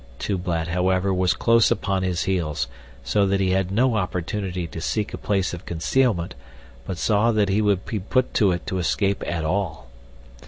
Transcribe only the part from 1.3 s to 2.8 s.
close upon his heels,